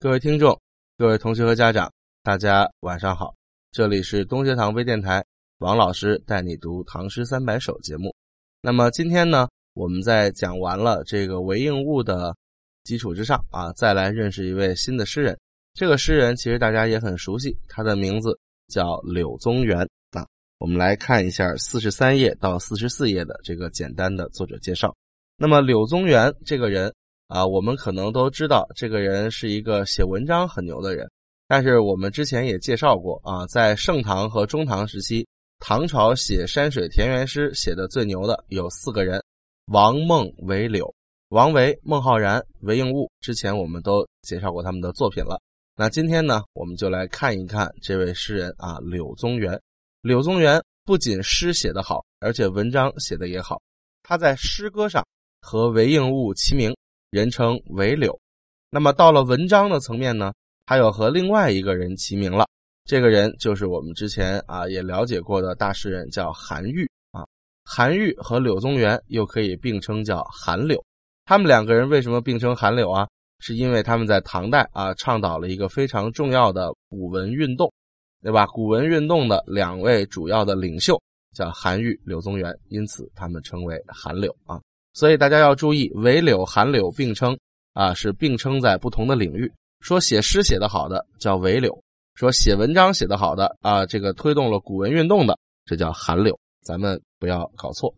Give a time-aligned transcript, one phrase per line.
[0.00, 0.56] 各位听众、
[0.96, 3.34] 各位同学和家长，大家晚上好！
[3.72, 5.24] 这里是东学堂微电台，
[5.58, 8.14] 王老师带你读《唐诗三百首》节目。
[8.62, 12.32] 那么今天呢，我们在讲完了这个韦应物的
[12.84, 15.36] 基础之上啊，再来认识一位新的诗人。
[15.74, 18.38] 这个诗人其实大家也很熟悉，他的名字
[18.68, 19.80] 叫柳宗元
[20.12, 20.24] 啊。
[20.58, 24.94] 我们来看一下四十三页到四十四页的这个简单的作者介绍。
[25.36, 26.94] 那么柳宗元这个人。
[27.28, 31.08] 啊，我们可能都知道这个人是一个写文章很牛的人，
[31.46, 35.26] 但是我们之前也介绍过啊，在盛唐和中唐时期，
[35.58, 39.22] 唐朝写山水田园诗写的最牛的有四个人：
[39.66, 40.92] 王孟韦柳。
[41.28, 45.38] 王维、孟浩然、韦应物，之前我们都介绍过他们的作品了。
[45.76, 49.60] 那今天呢，我们就来看一看这位诗人啊，柳宗元。
[50.00, 53.60] 柳宗元不仅诗写得好，而且文章写得也好。
[54.02, 55.06] 他在诗歌上
[55.42, 56.74] 和韦应物齐名。
[57.10, 58.20] 人称韦柳，
[58.70, 60.32] 那么到了文章的层面呢，
[60.66, 62.46] 他又和另外一个人齐名了。
[62.84, 67.24] 这个人就是我们之前啊也了解过的大诗人，叫韩愈啊。
[67.64, 70.82] 韩愈和柳宗元又可以并称叫韩柳。
[71.24, 73.08] 他们两个人为什么并称韩柳啊？
[73.40, 77.72] 是因为他们在唐代啊倡导了一个非常重要的古文运动，
[78.20, 78.46] 对吧？
[78.46, 81.00] 古文运动的两位主要的领袖
[81.34, 84.60] 叫韩愈、柳宗元，因此他们称为韩柳啊。
[84.98, 87.38] 所以大家要注意，韦柳、韩柳并称
[87.72, 89.52] 啊，是并称在不同的领域。
[89.78, 91.84] 说写诗写得好的叫韦柳，
[92.16, 96.36] 说写文章写得好的啊，这个推动了古文运动的，这叫韩柳。
[96.64, 97.94] 咱们不要搞错。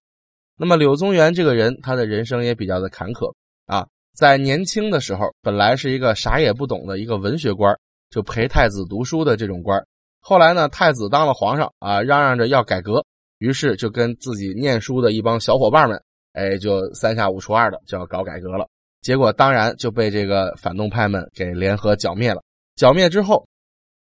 [0.59, 3.33] 那么柳宗元这个人，他的人生也比较的坎坷
[3.65, 3.87] 啊。
[4.15, 7.75] 在年轻的时候，本来是一个啥也不懂的一个文学官，
[8.11, 9.83] 就陪太子读书的这种官。
[10.21, 13.06] 后来呢，太子当了皇上啊，嚷嚷着要改革，
[13.39, 16.03] 于是就跟自己念书的一帮小伙伴们。
[16.33, 18.69] 哎，就三下五除二的就要搞改革了，
[19.00, 22.42] 结果当然就被这个反动派们给联合剿灭了。
[22.77, 23.47] 剿灭之后，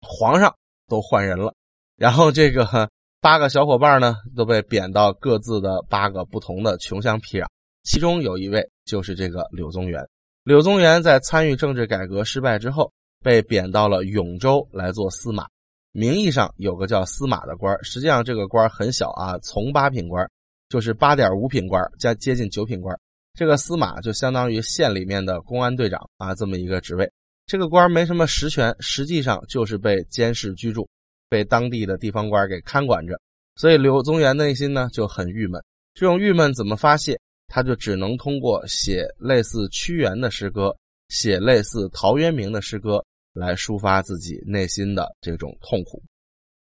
[0.01, 0.55] 皇上
[0.89, 1.55] 都换人了，
[1.97, 2.89] 然后这个
[3.21, 7.47] 八个小伙伴呢都被贬到各自的八个不同的穷乡僻壤，
[7.83, 10.03] 其中有一位就是这个柳宗元。
[10.45, 12.93] 柳宗元在参与政治改革失败之后，
[13.23, 15.47] 被贬到了永州来做司马，
[15.93, 20.29] 名义上有个叫司马的官，实际上这个官很小啊，从八品官。
[20.69, 22.99] 就是八点五品官加接近九品官，
[23.35, 27.11] 这个司马就相当于县里面的公安队长啊，这么一个职位。
[27.47, 30.89] 这个官没什么实权，实际上就是被监视居住，
[31.29, 33.21] 被当地的地方官给看管着。
[33.55, 35.63] 所以柳宗元内心呢就很郁闷，
[35.95, 37.19] 这种郁闷怎么发泄？
[37.49, 40.77] 他就只能通过写类似屈原的诗歌，
[41.09, 43.01] 写类似陶渊明的诗歌
[43.33, 46.03] 来抒发自己内心的这种痛苦。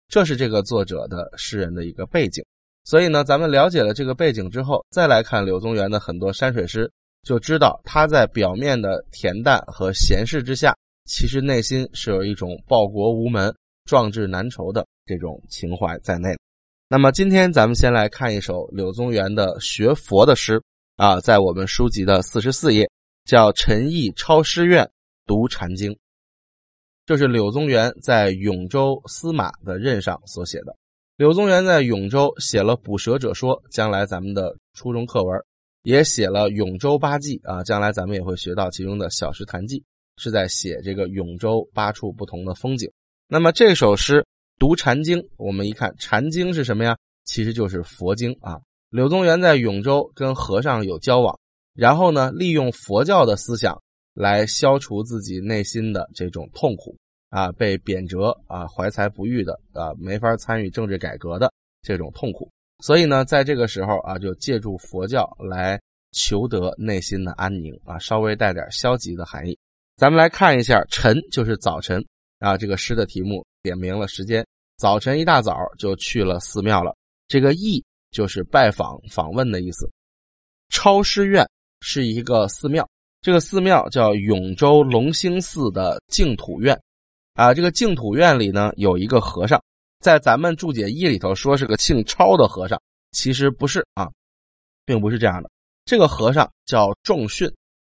[0.06, 2.44] 这是这个作者的诗人的一个背景。
[2.86, 6.88] 所以呢，咱们了解了这个背景之后，再来看柳宗元的很多山水诗，
[7.24, 10.72] 就知道他在表面的恬淡和闲适之下，
[11.04, 13.52] 其实内心是有一种报国无门、
[13.86, 16.28] 壮志难酬的这种情怀在内。
[16.88, 20.62] 那么今天咱们先来看一首柳宗元的学佛的诗
[20.94, 22.88] 啊，在我们书籍的四十四页，
[23.24, 24.88] 叫《陈毅抄诗院
[25.26, 25.90] 读禅经》，
[27.04, 30.76] 这是柳宗元在永州司马的任上所写的。
[31.16, 35.34] 柳宗元在永州写了《捕蛇者说》，将来咱们的初中课文
[35.82, 39.82] 也写了《永州八记》啊，将来咱们也会学到其中的小石潭记，
[40.18, 42.90] 是在写这个永州八处不同的风景。
[43.28, 44.26] 那么这首诗
[44.58, 46.94] 读禅经，我们一看禅经是什么呀？
[47.24, 48.60] 其实就是佛经啊。
[48.90, 51.40] 柳宗元在永州跟和尚有交往，
[51.72, 53.80] 然后呢，利用佛教的思想
[54.12, 56.94] 来消除自己内心的这种痛苦。
[57.36, 61.52] 啊，被贬谪啊，怀才不遇的啊，没法参与政治改革的
[61.82, 62.50] 这种痛苦，
[62.82, 65.78] 所以呢，在这个时候啊，就借助佛教来
[66.12, 69.54] 求得内心的安宁啊，稍微带点消极的含义。
[69.96, 72.02] 咱们来看一下，晨就是早晨
[72.38, 74.42] 啊，这个诗的题目点明了时间，
[74.78, 76.96] 早晨一大早就去了寺庙了。
[77.28, 79.86] 这个义就是拜访、访问的意思。
[80.70, 81.46] 超师院
[81.82, 82.88] 是一个寺庙，
[83.20, 86.80] 这个寺庙叫永州龙兴寺的净土院。
[87.36, 89.62] 啊，这个净土院里呢有一个和尚，
[90.00, 92.80] 在咱们注解一里头说是个姓超的和尚，
[93.12, 94.10] 其实不是啊，
[94.86, 95.50] 并不是这样的。
[95.84, 97.48] 这个和尚叫仲训，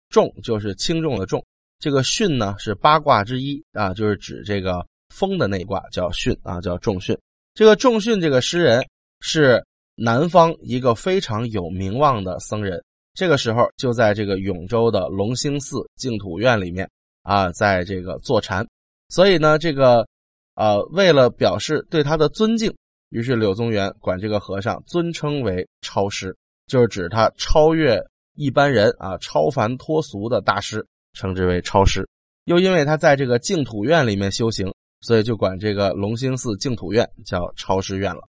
[0.09, 1.45] 仲就是轻重的重，
[1.81, 7.19] 这个训呢是八卦之一啊，就是指这个风的那卦叫训啊，叫仲训。
[7.53, 8.81] 这个仲训这个诗人
[9.21, 9.63] 是
[9.97, 12.81] 南方一个非常有名望的僧人，
[13.13, 16.89] 这个时候就在这个永州的龙兴寺净土院里面
[17.25, 18.65] 啊，在这个坐禅。
[19.13, 20.09] 所以呢，这个，
[20.55, 22.75] 呃，为了表示对他的尊敬，
[23.11, 26.35] 于是柳宗元管这个和尚尊称为超师，
[26.67, 28.03] 就是指他超越
[28.37, 32.09] 一般人啊，超凡脱俗的大师，称之为超师。
[32.47, 34.73] 又因为他在这个净土院里面修行，
[35.03, 38.23] 所以就管这个龙兴寺净土院叫超师院了。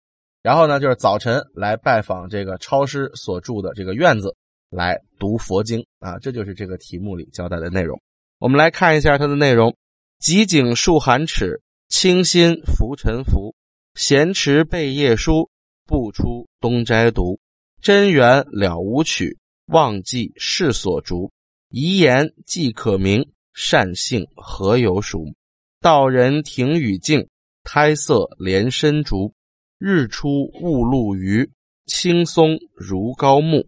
[0.42, 4.36] 然后呢，就是早晨来拜访这个超师所住的这个院子，
[4.72, 8.02] 来读佛经啊，这就是这个题目里交代的内容。
[8.40, 9.76] 我们来看一下它的内容：
[10.22, 13.56] 极景数寒尺，清心浮沉浮，
[13.96, 15.50] 闲持贝叶书，
[15.88, 17.40] 不出东斋读。
[17.82, 21.32] 真缘了无曲，忘记世所逐。
[21.70, 25.34] 遗言既可明，善性何由属？
[25.80, 27.28] 道人庭宇静，
[27.64, 29.34] 胎色连身竹。
[29.80, 31.50] 日出雾露余，
[31.88, 33.68] 青松如高木。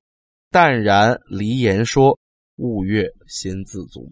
[0.51, 2.19] 淡然离言说，
[2.57, 4.11] 悟月心自足。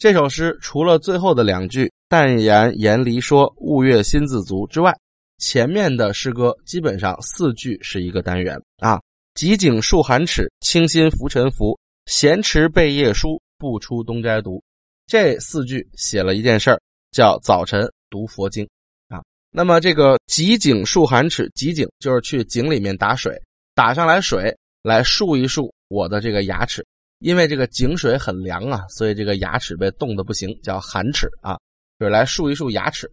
[0.00, 4.90] 这首诗除了最后的两句“淡然言离说，悟月心自足”之外，
[5.36, 8.98] 前面的诗歌基本上四句是一个单元啊。
[9.34, 11.78] 极景数寒尺，清心浮沉浮。
[12.06, 14.62] 闲持贝叶书，不出东斋读。
[15.06, 16.80] 这四句写了一件事儿，
[17.12, 18.66] 叫早晨读佛经
[19.08, 19.20] 啊。
[19.50, 23.38] 那么这个极景数寒尺，极景就是去井里面打水，
[23.74, 26.82] 打上来水来漱一漱我的这个牙齿，
[27.20, 31.58] 因为这个井水很凉啊，所以这个牙齿被冻得不行，叫寒齿啊，
[31.98, 33.10] 就是来漱一漱牙齿。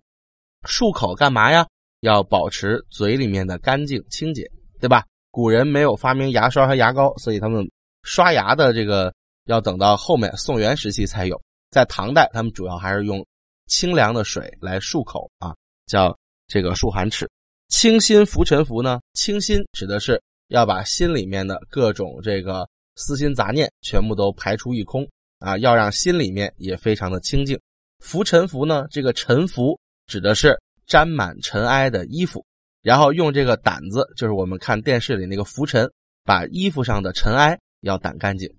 [0.68, 1.68] 漱口干嘛呀？
[2.00, 4.50] 要保持嘴里面的干净清洁，
[4.80, 5.04] 对吧？
[5.30, 7.70] 古人没有发明牙刷和牙膏，所以他们
[8.04, 9.14] 刷牙的这个
[9.46, 11.40] 要等到后面宋元时期才有。
[11.70, 13.26] 在唐代，他们主要还是用
[13.66, 15.54] 清凉的水来漱口啊，
[15.86, 16.18] 叫
[16.48, 17.30] 这个漱寒齿。
[17.68, 19.02] 清心浮沉浮呢？
[19.14, 25.08] 清心指的是要把心里面的各种这个私心杂念全部都排除一空
[25.40, 27.58] 啊，要让心里面也非常的清净。
[28.00, 28.86] 浮尘浮呢？
[28.92, 32.46] 这个尘浮指的是沾满尘埃的衣服。
[32.82, 35.90] 然后用这个掸子，就是我们看电视里那个拂尘，
[36.24, 38.50] 把衣服上的尘埃要掸干净。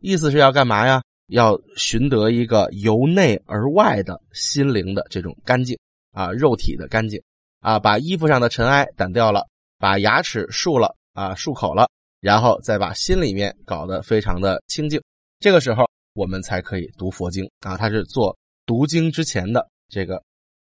[0.00, 1.02] 意思是要干嘛呀？
[1.28, 5.76] 要寻得一个由内而外的心灵的这种干净
[6.12, 7.20] 啊，肉体的干净
[7.60, 9.46] 啊，把衣服上的尘埃掸掉了，
[9.78, 11.88] 把牙齿漱了啊，漱口了，
[12.26, 15.00] 然后再把心里面搞得非常的清净。
[15.38, 18.36] 这个时候我们才可以读佛经啊，它是做
[18.66, 20.20] 读经之前的这个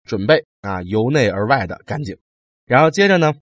[0.04, 2.13] 准备啊，由内而外的干净。
[2.66, 3.34] 然后接着呢，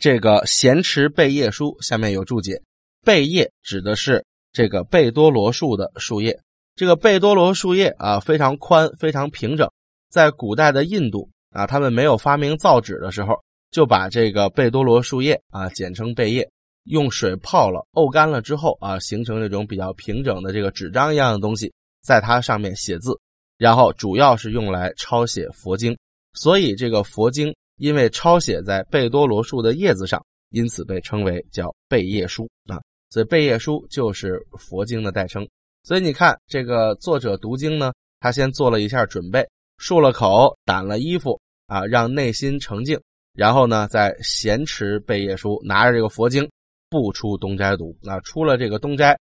[0.00, 2.60] 这个闲持贝叶书下面有注解，
[3.04, 6.40] 贝叶指的是这个贝多罗树的树叶。
[6.74, 9.70] 这个贝多罗树叶啊，非常宽，非常平整。
[10.10, 13.36] 在古代的印度啊，他们没有发明造纸的时候，
[13.70, 16.50] 就把这个贝多罗树叶啊，简称贝叶，
[16.88, 23.18] 用水泡了，沤干了之后啊，形成这种比较平整的这个纸张一样的东西，在它上面写字，
[23.56, 25.96] 然后主要是用来抄写佛经。
[26.34, 27.54] 所以这个佛经。
[27.80, 30.20] 因为抄写在贝多罗树的叶子上，
[30.50, 32.76] 因此被称为叫贝叶书啊。
[33.08, 35.48] 所以贝叶书就是佛经的代称。
[35.84, 39.48] 所以你看，这个作者读经呢，他先做了一下准备，
[39.80, 43.00] 漱了口，掸了衣服啊，让内心澄净，
[43.32, 46.50] 然后呢，再闲持贝叶书，拿着这个佛经，
[46.90, 49.18] 不出东斋读那，出了这个东斋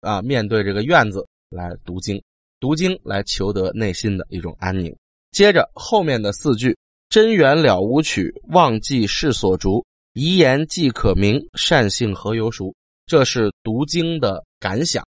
[0.00, 2.22] 啊，面对这个院子来读经，
[2.60, 4.94] 读经来求得内心的一种安宁。
[5.32, 6.76] 接着后面的四句。
[7.10, 9.82] 真缘了无取，忘记世所逐。
[10.12, 12.74] 遗言既可明，善性何由熟？
[13.06, 15.02] 这是读经的感想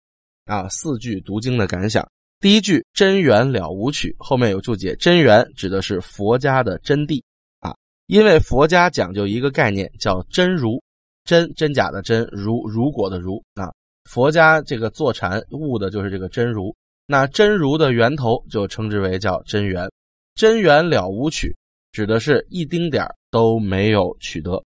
[0.44, 2.06] 啊，四句读经的感想。
[2.38, 7.22] 第一句真缘了无取，后面有注解，真缘指的是佛家的真谛
[7.60, 7.74] 啊，
[8.08, 10.78] 因为佛家讲究一个概念叫真如，
[11.26, 13.70] 真真假的真，如如果的如啊，
[14.04, 16.74] 佛家这个坐禅悟的就是这个真如，
[17.06, 19.90] 那真如的源头就称之为叫真缘，
[20.34, 21.54] 真缘了无取。
[21.92, 24.62] 指的是一丁点都没有取得，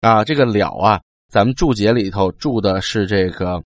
[0.00, 3.62] 啊，这个了啊，咱们注解里头注的是这个，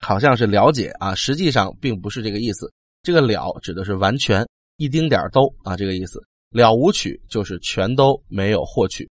[0.00, 2.70] 好像是了解啊，实际上并不是这个意思。
[3.02, 4.46] 这个了指的是完全
[4.76, 6.22] 一丁点都啊，这个意思。
[6.50, 9.08] 了无取就是全都没有获取。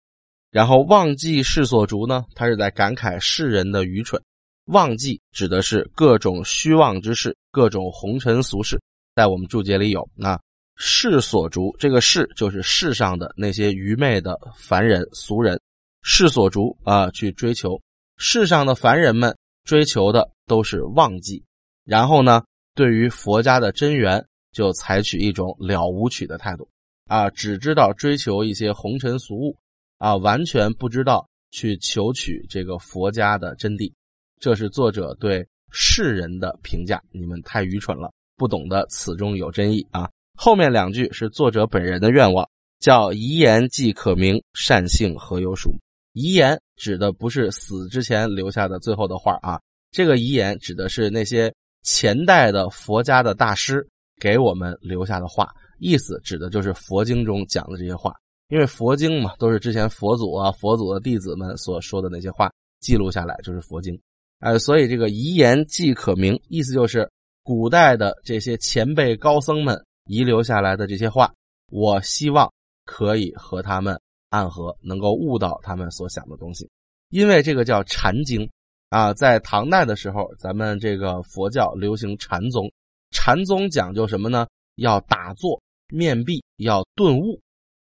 [0.57, 4.23] 然后忘记世所逐呢，他是在感慨世人的愚蠢。
[4.65, 8.81] 忘记指的是各种虚妄之事，各种红尘俗事，
[9.15, 10.41] 在我们注解里有啊。
[10.75, 15.61] 世所逐，这个世就是世上的那些愚昧的凡人俗人。
[16.01, 17.79] 世所逐啊，去追求
[18.17, 21.45] 世上的凡人们追求的都是忘记，
[21.85, 22.43] 然后呢，
[22.75, 26.67] 对于佛家的真源就采取一种了无取的态度
[27.09, 29.55] 啊，只知道追求一些红尘俗物
[29.99, 33.93] 啊，完全不知道去求取这个佛家的真谛。
[34.39, 40.11] 这是作者对世人的评价：你们太愚蠢了，不懂得此中有真意啊。
[40.37, 42.47] 后面两句是作者本人的愿望，
[42.79, 45.73] 叫“遗言既可明，善性何有属？”
[46.13, 49.61] 遗言指的不是死之前留下的最后的话啊，
[49.91, 53.87] 这个遗言指的是那些前代的佛家的大师
[54.21, 58.15] 给我们留下的话，意思指的就是佛经中讲的这些话。
[58.49, 62.51] 因为佛经嘛，都是之前佛祖啊、佛祖的弟子们所说的那些话
[62.81, 63.99] 记录下来，就是佛经。
[64.39, 67.11] 哎，所以这个遗言即可明，意思就是
[67.43, 71.33] 古代的这些前辈高僧们遗留下来的这些话，
[71.73, 72.53] 我希望
[72.85, 73.99] 可以和他们
[74.31, 76.69] 暗合，能够悟到他们所想的东西。
[77.11, 78.49] 因为这个叫禅经
[78.91, 82.71] 啊，在唐代的时候，咱们这个佛教流行禅宗，
[83.11, 84.47] 禅宗讲究什么呢？
[84.77, 87.41] 要打坐、面壁，要顿悟。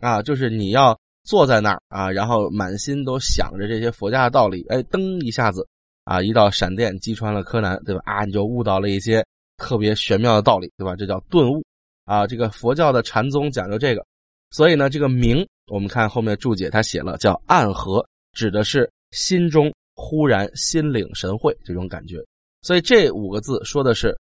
[0.01, 5.65] 啊，就是你要坐在那儿啊，然后满心都想着这些佛家的道理，哎，噔一下子
[6.03, 8.01] 啊，一道闪电击穿了柯南，对吧？
[8.05, 9.23] 啊，你就悟到了一些
[9.57, 10.95] 特别玄妙的道理，对吧？
[10.95, 11.63] 这叫顿悟
[12.05, 12.25] 啊。
[12.25, 14.03] 这个佛教的禅宗讲究这个，
[14.49, 18.03] 所以呢，这个明，我们看后面注解，他写了叫暗合，
[18.33, 22.17] 指的是心中忽然心领神会这种感觉。
[22.63, 24.17] 所以这五个字说的是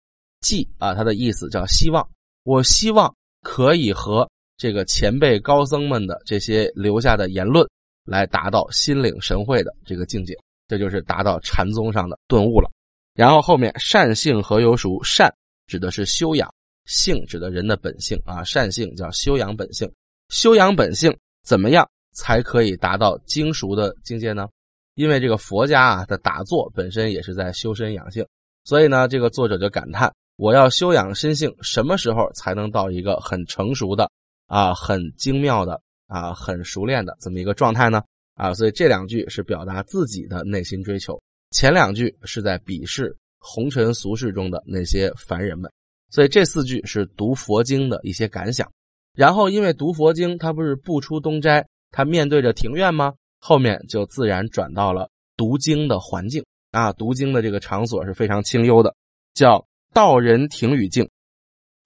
[0.41, 2.09] 记啊，它的意思叫希望，
[2.45, 3.13] 我希望
[3.43, 4.29] 可以和。
[4.57, 7.69] 这个前辈高僧们的这些留下的言论，
[8.05, 10.37] 来达到心领神会的这个境界，
[10.69, 12.71] 这就是达到禅宗上的顿悟了。
[13.15, 15.03] 然后后面善性何由熟？
[15.03, 15.33] 善
[15.67, 16.53] 指的是修养，
[16.85, 19.91] 性指的人的本性啊，善性叫修养本性。
[20.29, 24.49] 修养本性怎么样才可以达到精熟的境界呢？
[24.95, 28.25] 因为这个佛家啊的打坐本身也是在修身养性，
[28.65, 34.11] 所以呢，这个作者就感叹：我要修养心性，什么时候才能到一个很成熟的？
[34.47, 38.03] 啊，很精妙的啊，很熟练的这么一个状态呢
[38.35, 41.21] 啊，所以这两句是表达自己的内心追求，
[41.51, 45.71] 前两句是在鄙视红尘俗世中的那些凡人们，
[46.11, 48.71] 所以这四句是读佛经的一些感想。
[49.15, 53.15] 然后因为读佛经，他不是不出东斋，他面对着庭院吗？
[53.39, 58.95] 后面就自然转到了读经的环境啊，读经的这个场所是非常清幽的，
[59.35, 61.09] 叫道人庭与静。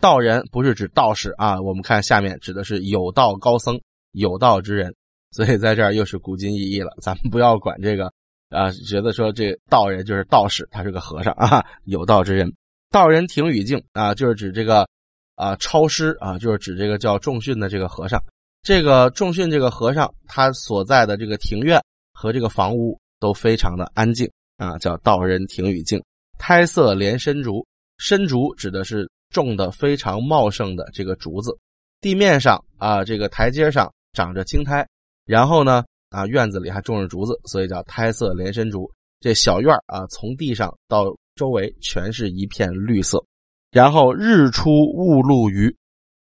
[0.01, 3.81] 道人不是指道士啊，我们看下面指的是有道高僧、
[4.13, 4.95] 有道之人，
[5.33, 6.93] 所以在这儿又是古今意义了。
[7.03, 8.13] 咱们不要管这个
[8.51, 11.65] 啊，觉得说这道人就是道士，他是个和尚啊。
[11.85, 12.55] 有道之人，
[12.93, 14.89] 道人庭语境啊，就是指这个
[15.35, 18.23] 啊超师啊，就是指这个叫仲训的这个和尚。
[18.63, 26.01] 这个仲训这个和尚他所在的这个庭院和这个房屋都非常的安静啊，叫道人庭语境。
[26.39, 27.67] 胎色连深竹，
[27.99, 29.11] 深竹指的是。
[29.31, 31.57] 种的非常茂盛的这个竹子，
[32.01, 34.87] 地面上啊，这个台阶上长着青苔，
[35.25, 38.91] 然后呢，啊，院子里还种着竹子，所以叫胎色连身竹。
[39.21, 41.05] 这小院啊，从地上到
[41.35, 43.25] 周围全是一片绿色。
[43.71, 45.77] 然后日出雾露余，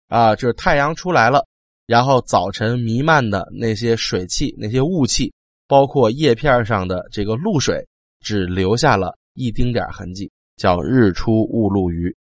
[0.09, 1.47] 啊，就是太阳出来了，
[1.87, 5.33] 然后早晨弥漫的那些水汽、那些雾气，
[5.67, 7.83] 包括叶片上的这个露水，
[8.21, 12.15] 只留下了一丁点痕迹，叫日出雾露余。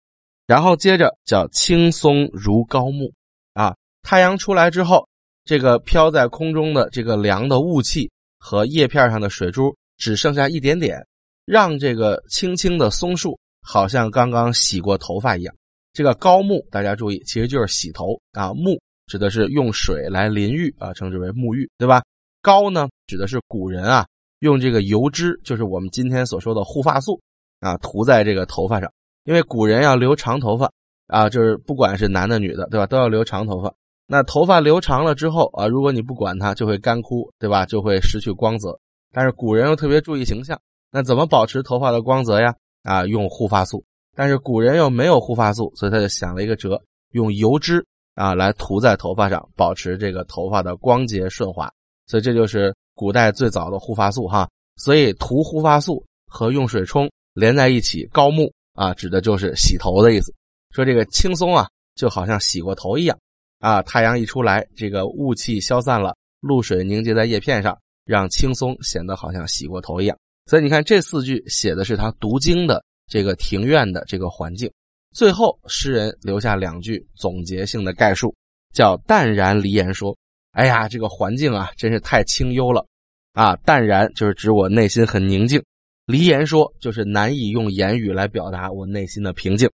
[0.48, 3.12] 然后接着叫青松如高木，
[3.52, 5.06] 啊，太阳出来之后，
[5.44, 11.06] 这个飘在空中的这个凉的雾气和叶片上的水珠只剩下一点点，
[11.44, 15.54] 让这个青青的松树好像刚刚洗过头发一样。
[15.92, 22.02] 这个高木大家注意，其实就是洗头啊，木指的是用水来淋浴啊，称之为沐浴，对吧？
[22.40, 24.06] 高呢，指的是古人啊
[24.38, 27.20] 用这个油脂，就是我们今天所说的护发素
[27.60, 28.90] 啊，涂在这个头发上。
[29.28, 30.72] 因为古人要留长头发
[31.06, 33.74] 啊，就是不管是男的女的，对吧，都要留长头发。
[34.06, 37.66] 那头发留长了之后啊，如果你不管它，就会干枯，对吧？
[37.66, 38.80] 就会失去光泽。
[39.12, 40.58] 但是古人又特别注意形象，
[40.90, 42.54] 那怎么保持头发的光泽呀？
[42.84, 43.84] 啊，用护发素。
[44.16, 46.80] 但是古人又没有护发素，所以他就想了一个辙，
[47.12, 51.70] 用油脂啊来涂在头发上，保持这个头发的光洁顺滑。
[52.06, 54.48] 所以这就是古代最早的护发素哈。
[54.76, 58.50] 所以涂护发素和用水冲连在一起，高木。
[58.78, 60.32] 啊，指的就是洗头的意思。
[60.70, 63.18] 说这个青松啊，就好像洗过头一样。
[63.58, 70.16] 啊，太阳一出来，这个雾气消散了，露水凝结在叶片上，让青松显得好像洗过头一样。
[70.46, 74.70] 所以你看，这四句写的是他读经的这个庭院的这个环境。
[75.12, 78.32] 最后，诗人留下两句总结性的概述，
[78.72, 80.16] 叫“淡然离言说”。
[80.52, 82.86] 哎呀，这个环境啊，真是太清幽了。
[83.32, 85.60] 啊，淡然就是指我内心很宁静。
[86.08, 89.70] 离言说，就是难以用言语来表达我内心的平静。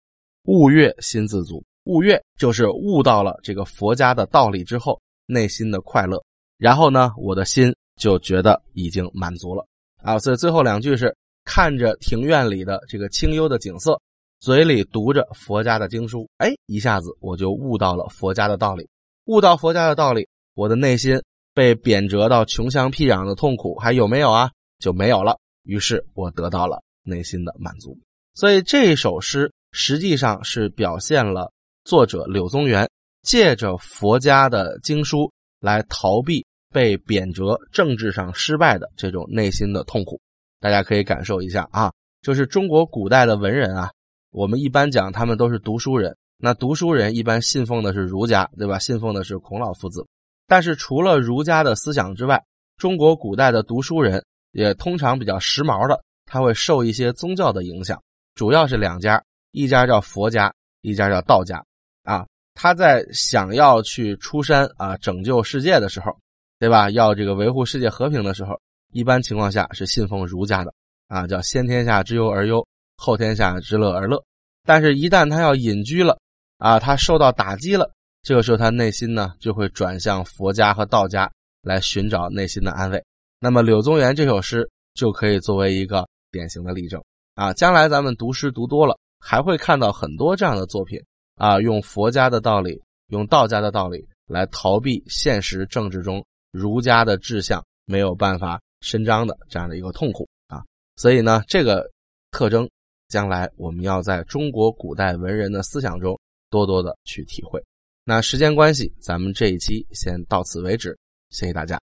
[0.44, 6.22] 悟悦心自足，悟悦就是悟到了这个佛家的道理之后，内心的快乐。
[6.58, 9.66] 然后呢，我的心就觉得已经满足了
[10.02, 10.18] 啊。
[10.18, 11.16] 所以最后两句是
[11.46, 13.98] 看着庭院里的这个清幽的景色，
[14.38, 18.86] 嘴里读着佛家的经书，哎，一下子我就悟到了佛家的道理。
[19.24, 21.18] 悟到佛家的道理，我的内心
[21.54, 24.50] 被贬谪到穷乡僻壤的痛苦还有没有啊？
[24.78, 25.38] 就没有了。
[25.68, 27.94] 于是我得到了内心的满足，
[28.34, 31.52] 所以这首诗实际上是表现了
[31.84, 32.88] 作者柳宗元
[33.22, 40.18] 借着佛家的经书来逃避被贬谪、政治上失败的这种内心的痛苦。
[40.58, 43.90] 大家可以感受一下啊，就是中国古代的文人啊，
[44.30, 46.16] 我们一般讲他们都是读书人。
[46.38, 48.78] 那读书人一般信奉的是儒家，对吧？
[48.78, 50.06] 信奉的是孔老夫子。
[50.46, 52.42] 但是除了儒家的思想之外，
[52.78, 58.02] 中国古代的读书人也通常比较时髦的，他会受一些宗教的影响，
[58.34, 60.52] 主要是两家，一家叫佛家，
[60.82, 61.64] 一家叫道家。
[62.04, 66.16] 啊，他在想要去出山啊拯救世界的时候，
[66.58, 66.90] 对吧？
[66.90, 68.60] 要这个维护世界和平的时候，
[68.92, 70.72] 一般情况下是信奉儒家的
[71.08, 74.22] 啊，叫先天下之忧而忧，后天下之乐而乐。
[74.64, 76.18] 但是，一旦他要隐居了。
[76.58, 77.88] 啊，他受到打击了，
[78.24, 81.30] 这个时候他内心呢就会转向佛家和道家
[81.62, 83.00] 来寻找内心的安慰。
[83.40, 87.02] 那么柳宗元这首诗就可以作为一个典型的例证
[87.34, 87.52] 啊。
[87.52, 91.00] 将来咱们读诗读多了，还会看到很多这样的作品
[91.36, 100.62] 啊，用佛家的道理，用道家的道理来逃避现实政治中儒家的志向没有办法伸张的这样的一个痛苦啊。
[100.96, 101.90] 所以呢，这个
[102.30, 102.68] 特征
[103.08, 106.18] 将来我们要在中国古代文人的思想中。
[106.50, 107.62] 多多的去体会。
[108.04, 111.78] 那时间关系，咱们这一期先到此为止，谢谢大家。